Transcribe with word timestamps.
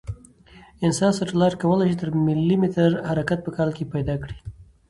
انسار 0.85 1.11
سټلایټ 1.19 1.53
کوای 1.61 1.85
شي 1.91 1.95
تر 2.01 2.09
ملي 2.25 2.55
متر 2.61 2.89
حرکت 3.09 3.39
په 3.43 3.51
کال 3.57 3.69
کې 3.77 3.91
پیدا 3.93 4.15
کړي 4.23 4.37